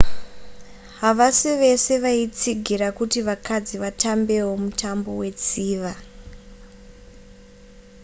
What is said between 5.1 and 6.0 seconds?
wetsiva